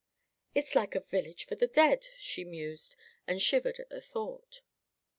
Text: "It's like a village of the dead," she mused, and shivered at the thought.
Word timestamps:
"It's 0.55 0.73
like 0.73 0.95
a 0.95 0.99
village 1.01 1.45
of 1.51 1.59
the 1.59 1.67
dead," 1.67 2.07
she 2.17 2.43
mused, 2.43 2.95
and 3.27 3.39
shivered 3.39 3.77
at 3.79 3.89
the 3.91 4.01
thought. 4.01 4.61